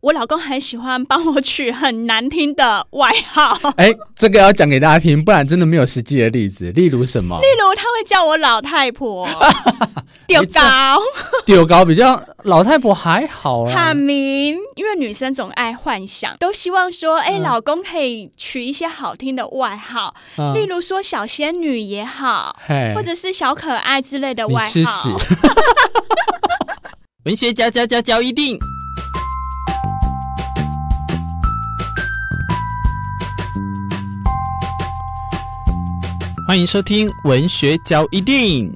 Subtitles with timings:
[0.00, 3.58] 我老公很喜欢帮我取很难听的外号。
[3.76, 6.70] 哎，这个要讲给大家听，不然真的没有实际的例子。
[6.70, 7.36] 例如什么？
[7.40, 9.28] 例如他会叫我老太婆，
[10.28, 11.00] 丢高，
[11.44, 13.74] 丢高比较老太婆还好啊。
[13.74, 22.56] 喊名，因为女生总爱幻想，都希望说，哎，老公可以取一些好听的外号，嗯、例如说小仙女也好，
[22.94, 24.68] 或者是小可爱之类的外号。
[24.68, 25.08] 你吃屎
[27.24, 28.56] 文学家家家教一定。
[36.48, 38.72] 欢迎收听《文学交易电影》。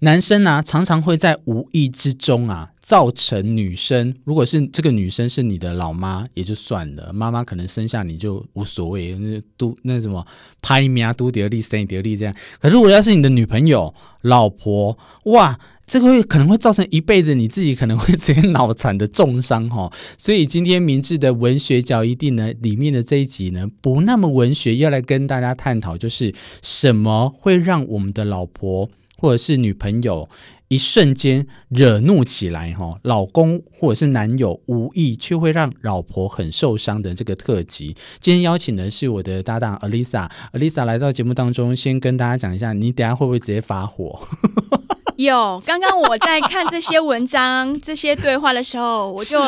[0.00, 10.26] 男生啊，常常会在无意之中啊，造成女生，如果是这个女生是你的老妈，也就算了，妈妈可能生下你就无所谓，那都那什么
[10.62, 12.34] 拍名都得力，生得力这样。
[12.60, 15.58] 可如果要是你的女朋友、老婆，哇！
[15.86, 28.88] 这个会可能会造成一辈子你自己可能会直接脑残的重伤哈，所以今天明智的文学角一定呢，里面的这一集呢不那么文学，要来跟大家探讨，就是什么会让我们的老婆
[29.20, 30.28] 或者是女朋友
[30.68, 37.94] 一瞬间惹怒起来哈，老公或者是男友无意却会让老婆很受伤的这个特辑。
[38.18, 44.20] 今天邀请的是我的搭档 Alisa，Alisa 来到节目当中，先跟大家讲一下，你等下会不会直接发火？
[45.16, 49.38] 有，刚刚我在看这些文章、这些对话的时候，我就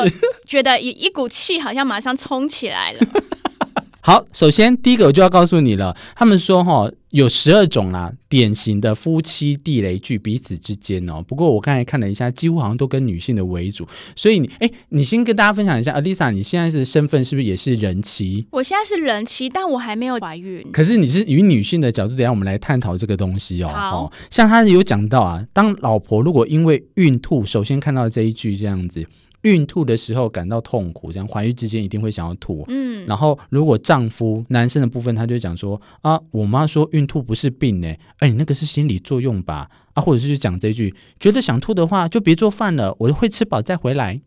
[0.47, 3.01] 觉得一一股气好像马上冲起来了。
[4.05, 11.23] 好，首先第一个我就要告诉你了，他们说哈有十二种啦，典型的夫妻地雷剧彼此之间哦。
[11.23, 13.87] 不过我刚才看了一下，几乎好像都跟女性的为主，
[14.17, 18.45] 所以你哎，你先跟大家分享一下，Alisa，你现在是身份是不是也是人妻？
[18.51, 20.67] 我现在是人妻，但我还没有怀孕。
[20.73, 23.69] 可是你是以女性的角度，等下我们来探讨这个东西哦。
[23.69, 29.07] 好哦，像他有讲到啊，当老婆如果因为孕吐，首先看到这一句这样子。
[29.43, 32.65] 孕吐的时候感到痛苦，这样怀孕之间一定会想要吐。
[32.69, 37.89] 嗯，然后如果丈夫男生的部分，他就讲说啊，我妈说孕吐不是病呢，
[38.19, 39.69] 哎，你那个是心理作用吧？
[39.95, 44.21] 啊，或者是就讲这句，觉得想吐的话就别做饭了，我会吃饱再回来。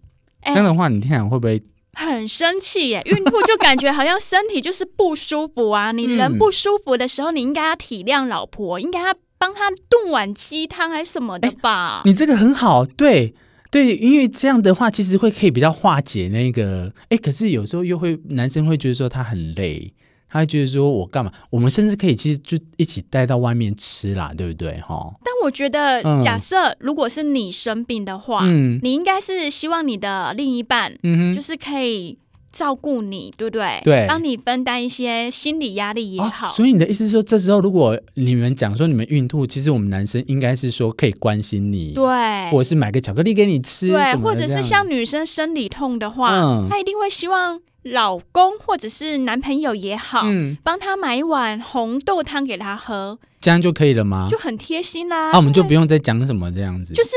[0.43, 3.01] 这样的话，你听起来会不会很生气耶？
[3.05, 5.91] 孕吐就感觉好像身体就是不舒服啊。
[5.93, 12.03] 你人不舒服的时候，你应该要体谅老婆，应该要帮她炖碗鸡汤还是什么的吧？
[12.05, 13.33] 你这个很好，对。
[13.75, 19.93] 对，因为这样的话，其实会可以比较化解那个，哎，可是有时候又会男生会觉得说他很累，
[20.29, 21.29] 他会觉得说我干嘛？
[21.49, 24.79] 我们甚至可以其实就一起带到外面吃啦，对不对？
[24.79, 25.13] 哈。
[25.25, 32.17] 但我觉得，假设如果是你生病的话，嗯，你应该是希望你的另一半，嗯哼，就是可以。
[32.55, 33.81] 照顾你，对不对？
[33.83, 36.47] 对，帮你分担一些心理压力也好。
[36.47, 42.05] 哦，所以你的意思是说，这时候如果你们讲说你们孕吐，其实我们男生应该是说可以关心你，对，
[42.49, 47.59] 或者是买个巧克力给你吃，对，或者是像女生生理痛的话，嗯，他一定会希望。
[47.89, 54.27] 老公或者是男朋友也好，嗯，帮他买一碗红豆汤给他喝，这样就可以了吗？
[54.29, 55.31] 就很贴心啦。
[55.31, 57.09] 那、啊、我们就不用再讲什么这样子，就是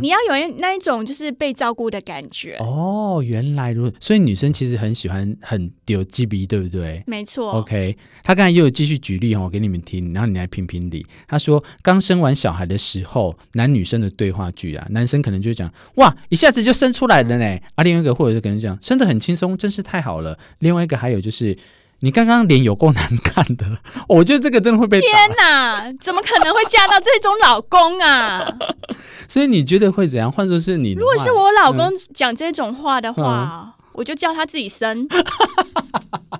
[0.00, 2.56] 你要有那一种就是被照顾的感觉。
[2.60, 7.04] 嗯、哦，原来如此，所以女生其实很喜欢很丢鸡鼻，对不对？
[7.06, 7.52] 没错。
[7.52, 11.06] OK，他刚才又有继续举例哦，我给你们听，然后你来评评理。
[11.28, 17.58] 他说，刚生完小孩的时候，男女生的对话剧啊，男生可能就讲哇，一下子就生出来了呢。
[17.74, 20.06] 啊，另外一个或者是可能讲生的很轻松，真是太。
[20.06, 21.56] 好了，另外一个还有就是，
[22.00, 23.66] 你刚刚脸有够难看的，
[24.08, 25.00] 我觉得这个真的会被。
[25.00, 28.46] 天哪，怎么可能会嫁到这种老公啊？
[29.26, 30.30] 所以你觉得会怎样？
[30.30, 35.08] 换作是你，如果是我老公讲这种话的话，嗯、我就叫他自己生，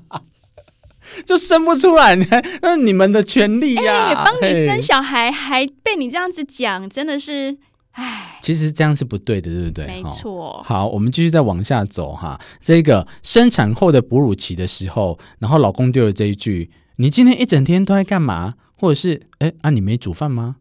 [1.25, 2.15] 就生不出来，
[2.63, 7.57] 那你们的权利呀、啊，帮、欸、你生小孩还被你这样子讲，真的是。
[7.97, 9.87] 唉，其实这样是不对的，对不对？
[9.87, 10.63] 没错。
[10.63, 12.39] 好，我们继续再往下走哈。
[12.61, 20.57] 这个生产后的哺乳期的时候，然后老公丢了这一句：“你今天一整天都在干嘛？”或者是“哎啊，你没煮饭吗？”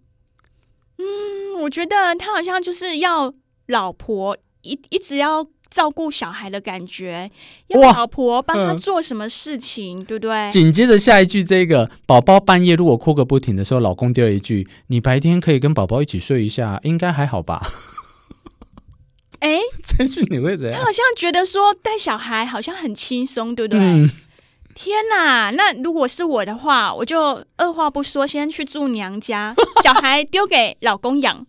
[0.98, 3.34] 嗯，我觉得他好像就是要
[3.68, 5.48] 老婆一一直要。
[5.68, 7.30] 照顾小孩的感觉，
[7.68, 10.50] 要老婆帮他做什么事情，嗯、对不对？
[10.50, 17.68] 紧接着下一句，这个宝宝半夜如果哭个不停的时候，老公丢了一句：“你白天可以跟宝宝一起睡一下，应该还好吧？
[19.40, 20.80] ”哎， 这句你会怎样？
[20.80, 23.80] 他好像觉得说带小孩好像很轻松，对不对？
[23.82, 24.10] 嗯、
[24.74, 25.52] 天呐！
[25.52, 29.54] 那如果是我的话，我就二话不说，先去住娘家，
[29.84, 31.46] 小孩丢给老公养。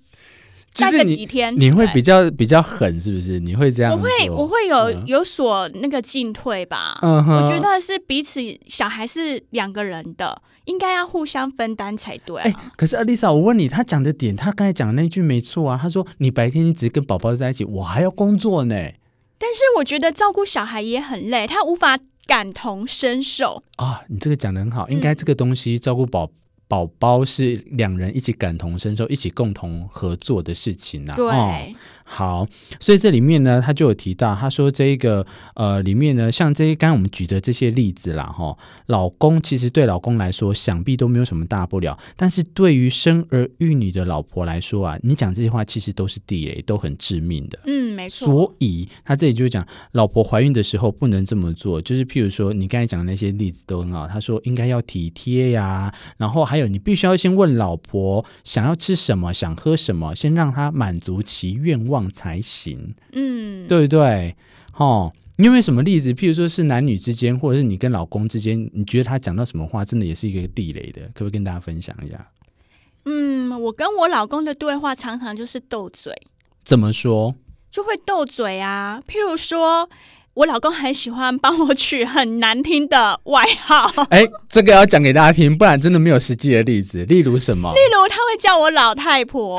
[0.77, 3.41] 待个几天，你会比较比较狠，是不是？
[3.41, 3.93] 你会这样？
[3.93, 6.99] 我会，我会有有所那个进退吧。
[7.03, 12.45] 嗯哼，我觉得是彼此小孩是两个人的，应该要互相分担才对啊。
[12.45, 15.79] 欸、可是 Alisa，我问你，他讲的点，他刚才讲的那句没错啊。
[15.81, 18.75] 他说你白天一直跟宝宝在一起，我还要工作呢。
[19.39, 24.01] 但是我觉得照顾小孩也很累，他无法感同身受啊。
[24.09, 26.31] 你这个讲的很好，应该这个东西照顾宝。
[26.69, 31.17] 宝宝是两人一起感同身受、一起共同合作的事情呐、啊。
[31.17, 31.27] 对。
[31.27, 31.63] 哦
[32.09, 32.47] 好，
[32.79, 35.27] 所以这里面呢，他就有提到，他说这一个
[35.57, 47.59] 呃，里面呢，像这些刚刚我们举的这些例子啦，哈，老公其实对老公来说，想必都没有什么大不了，但是对于生儿育女的老婆来说啊，你讲这些话其实都是地雷，都很致命的。
[47.67, 48.29] 嗯，没错。
[48.29, 62.11] 所以他这里就讲，老婆怀孕的时候不能这么做，就是譬如说你刚才讲的那些例子都很好，他说应该要体贴呀，然后还有你必须要先问老婆想要吃什么，想喝什么，先让她满足其愿望。
[62.11, 64.35] 才行，嗯，对不对？
[64.79, 66.15] 哦，你有没有什么例子？
[66.15, 72.27] 譬如说是男女之间，或者是你跟老公之间，你觉得他讲到什么话，真的也是一个地雷的，可不可以跟大家分享一下？
[73.05, 76.15] 嗯，我跟我老公的对话常常就是斗嘴。
[76.65, 77.35] 怎么说？
[77.69, 79.91] 就会斗嘴啊，譬如说。
[80.37, 83.91] 我老公很喜欢帮我取很难听的外号。
[84.11, 87.07] 哎，这个要讲给大家听，不然真的没有实际的例子。
[87.07, 87.73] 例如什么？
[87.73, 89.59] 例如他会叫我老太婆，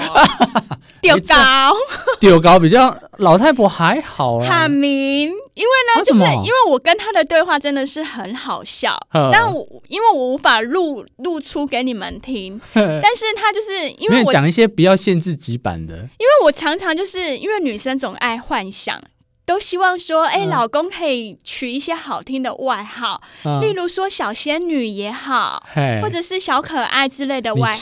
[1.02, 1.74] 丢高，
[2.22, 4.48] 丢高比较老太婆还好啊。
[4.48, 8.96] 喊名，因为呢，就是因为我跟他的对话真的是很好笑，
[9.34, 19.02] 但我因为我无法录录出给你们听，但是他就是因为我讲一些比较限制级版的，因为我常常就是因为女生总爱幻想。
[19.48, 25.66] 都希望说，哎、欸，老公可以取一些好听的外号，嗯、例如说小仙女也好，
[26.02, 27.78] 或者是小可爱之类的外号。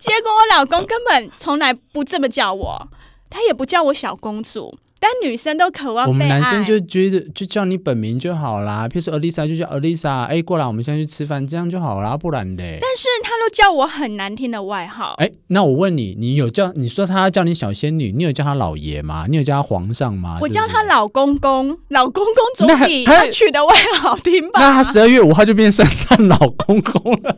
[0.00, 2.88] 结果我老公根本从来不这么叫我，
[3.30, 4.76] 他也不叫我小公主。
[5.00, 12.64] 但女生都渴望我们男生就觉得就叫你本名就好啦，譬如说 Alisa 就叫 Alisa，哎，过来，我们现在去吃饭，这样就好啦，不然的。
[12.80, 13.06] 但是
[13.48, 15.14] 叫我很难听的外号。
[15.18, 19.26] 哎，那我问你，你有叫你说他叫你小仙女，你有叫他老爷吗？
[19.28, 20.38] 你有叫他皇上吗？
[20.40, 24.60] 我叫他老公公，老公公总比他取的外号好听吧？
[24.60, 27.36] 那他十二月五号就变圣诞老公公了。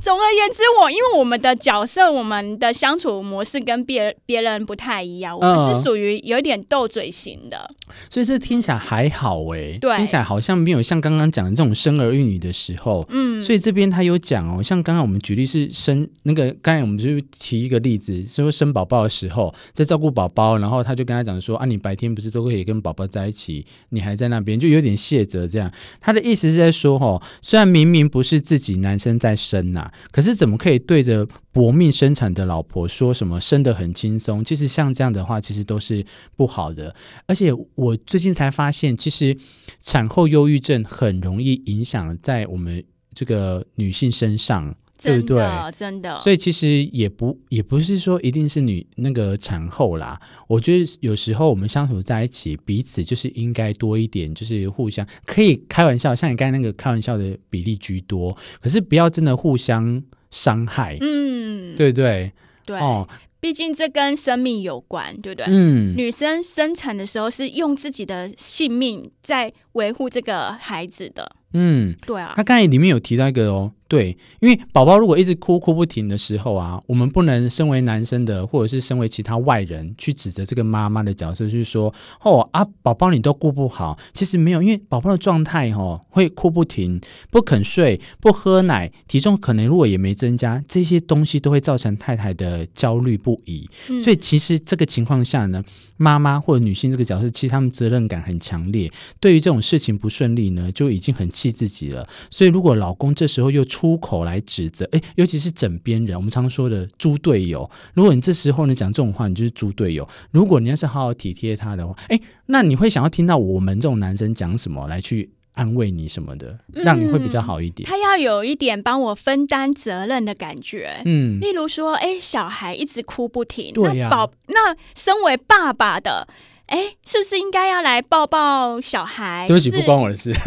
[0.00, 25.70] 总而言之，我因为我们的角色，我们的相处模式跟别别人不太一样，我们是属于有点斗嘴型的，嗯、所以这听起来还好哎、欸，对，听起来好像没有像刚刚讲的这种生儿育女的时候，嗯，所以这边他有讲哦，像刚刚我们举例是生那个，刚才我们就提一个例子，说生宝宝的时候在照顾宝宝，然后他就跟他讲说啊，你白天不是都可以跟宝宝在一起，你还在那边，就有点卸责这样。
[26.00, 29.89] 他的意思是在说哦，虽然明明不是自己男生在生呐、啊。
[30.10, 34.44] 可是怎么可以对着搏命生产的老婆说什么生得很轻松？
[34.44, 36.04] 其实像这样的话，其实都是
[36.36, 36.94] 不好的。
[37.26, 39.36] 而且我最近才发现，其实
[39.80, 42.84] 产后忧郁症很容易影响在我们
[43.14, 45.44] 这个女性身上，对不对？
[45.72, 46.18] 真的。
[46.18, 50.20] 所以其实也不也不是说一定是女那个产后啦。
[50.46, 60.02] 我觉得有时候我们相处在一起，彼此就是应该多一点，就是互相可以开玩笑，像你刚才那个开玩笑的比例居多，可是不要真的互相。
[60.32, 62.30] 伤害，嗯，对对
[62.64, 63.04] 对，哦，
[63.40, 65.46] 毕竟这跟生命有关，对不对？
[65.48, 72.34] 嗯，女生生产的时候是用自己的性命在维护这个孩子的，嗯，对啊。
[72.36, 73.72] 他刚才里面有提到一个哦。
[73.90, 81.92] 对，因为宝宝如果一直哭哭不停的时候啊，我们不能身为男生的，或者是身为其他外人去指责这个妈妈的角色，去说
[82.22, 83.98] 哦啊，宝宝你都顾不好。
[84.14, 87.00] 其实没有，因为宝宝的状态哦，会哭不停，
[87.32, 93.68] 不肯睡，不喝奶，体重可能如果也没增加，这些东西都会造成太太的焦虑不已。
[93.88, 95.60] 嗯、所以其实这个情况下呢，
[95.96, 102.08] 妈妈或者女性这个角色，其实他们责任感很强烈，对于这种事情不顺利呢，就已经很气自己了。
[102.30, 107.68] 所以如果老公这时候又出出口来指责，哎，尤其是枕边人，我们常说的猪队友。
[107.94, 110.06] 如果你这时候呢讲这种话，你就是猪队友。
[110.30, 117.88] 如果你要是好好体贴他的话，哎，那你会想要听到我们这种男生讲什么来去安慰你什么的，让你会比较好一点。
[117.88, 124.10] 嗯，他要有一点帮我分担责任的感觉，嗯，例如说，哎，小孩一直哭不停，对呀，
[124.48, 126.28] 那身为爸爸的。
[126.70, 129.44] 哎，是不是应该要来抱抱小孩？
[129.46, 130.32] 对不起，不关我的事。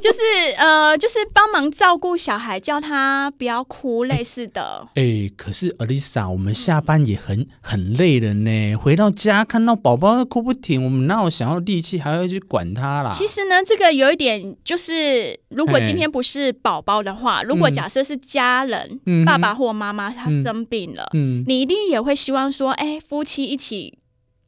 [0.00, 0.20] 就是
[0.56, 4.88] 呃，就是帮忙照顾小孩，叫他不要哭，类似的。
[4.94, 8.74] 哎，可是 Alisa，我们下班也很很累了呢。
[8.76, 13.10] 回到家看到宝宝哭不停，我们哪有想要力气还要去管他啦？
[13.12, 23.98] 其实呢，这个有一点就是，如果今天不是宝宝的话，如果假设是家人，爸爸或妈妈他生病了，嗯，你一定也会希望说，哎，夫妻一起。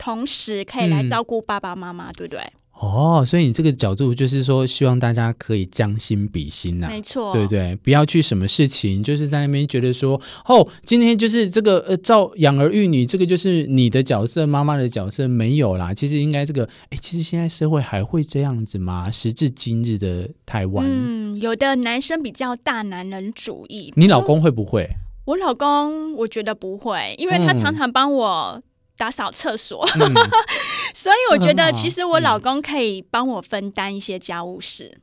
[0.03, 2.41] 同时可以来照顾爸爸妈妈，嗯、对不对？
[2.73, 7.77] 哦，所以你这个角度就是说，希望大家可以将心比心呐、啊，没错，对不对？
[7.77, 15.95] 不要去什么事情，就是在那边觉得说，哦，今天就是这个呃，照养儿育女，这个就是你的角色，妈妈的角色没有啦。
[15.95, 19.09] 其实应该这个，哎，其实现在社会还会这样子吗？
[19.09, 24.91] 时至今日的台湾，嗯，有的男生比较大男人主义，你老公会不会？
[25.27, 28.61] 我老公我觉得不会，因为他常常帮我
[29.03, 30.15] 打扫厕所，嗯、
[30.95, 34.99] 所以我觉得其实我老公可以帮我分担一些家务事。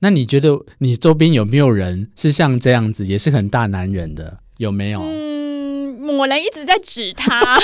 [0.00, 4.38] 那你觉得你周边有没有人是像这样子，也是很大男人的？
[4.58, 4.98] 有没有？
[5.00, 7.60] 嗯，某人一直在指他， 他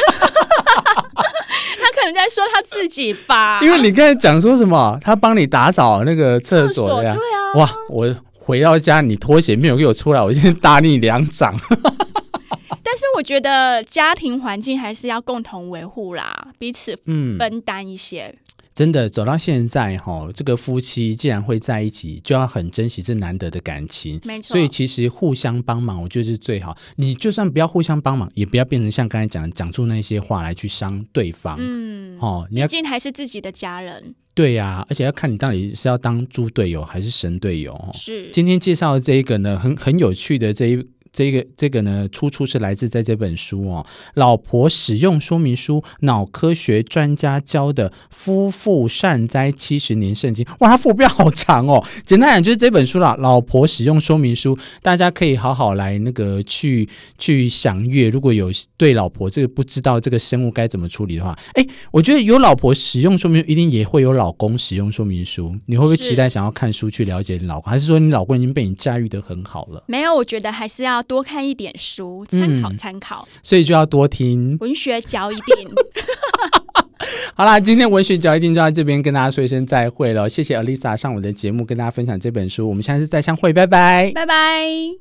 [1.91, 3.59] 可能在说他自己吧。
[3.61, 7.17] 因为你刚才讲说什么，他帮你打扫那个厕所呀？
[7.17, 7.55] 对啊。
[7.57, 8.15] 哇，我。
[8.43, 11.55] 回到家，你拖鞋没有给我出来，我先打你两掌。
[12.91, 18.25] 但是我觉得家庭环境还是要共同维护啦，彼此嗯分担一些。
[18.27, 18.37] 嗯、
[18.75, 24.21] 真的走到现在哈，这个夫妻既然会在一起，就要很珍惜这难得的感情。
[24.25, 26.77] 没错，所以其实互相帮忙，我觉得是最好。
[26.97, 31.57] 你就算不要互相帮忙，也不要变成像刚才讲讲出那些话来去伤对方。
[31.61, 34.17] 嗯，哦，你要毕竟还是自己的家人。
[34.35, 37.89] 对呀、啊，而且要看你到底是要当猪队友还是神队友。
[37.95, 40.85] 是，今天介绍的这一个呢，很很有趣的这一。
[41.13, 50.47] 这个这个呢，出处是来自在这本书哦，《老婆使用说明书》，脑科学专家教的夫妇善哉七十年圣经。
[50.61, 51.85] 哇，它副标好长哦。
[52.05, 56.89] 简单讲就是这本书啦，《老婆使用说明书》，大家可以好好来那个去
[57.19, 58.09] 去详阅。
[58.09, 65.55] 如果有对老婆这个不知道这个生物该怎么处理的话，哎，我觉得有老婆使用说明书，一定也会有老公使用说明书。
[65.67, 69.83] 你会不会期待想要看书去了解你老公，还是说你老公已经被你驾驭的很好了？
[69.89, 71.00] 没有，我觉得还是要。
[71.03, 75.69] 多看一点书，参考参考，嗯，所以就要多听文学嚼一定。
[77.35, 80.29] 好啦，今天文学角一定就到这边跟大家说一声再会了。
[80.29, 84.97] 谢谢 Alisa 上我的节目跟大家分享这本书，我们下次再相会，拜拜，拜拜。